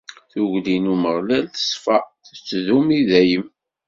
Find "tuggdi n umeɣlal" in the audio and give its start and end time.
0.31-1.45